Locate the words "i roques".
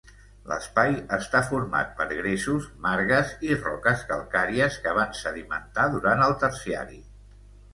3.49-4.01